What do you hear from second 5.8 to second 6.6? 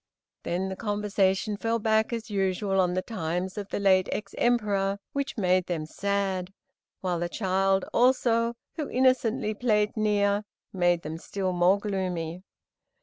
sad;